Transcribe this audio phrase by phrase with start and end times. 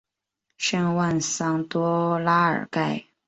[0.57, 3.03] 圣万桑多拉尔盖。